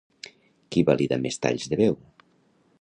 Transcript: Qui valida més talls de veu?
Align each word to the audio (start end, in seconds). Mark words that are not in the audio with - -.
Qui 0.75 0.83
valida 0.87 1.19
més 1.27 1.39
talls 1.45 1.71
de 1.75 1.79
veu? 1.85 1.97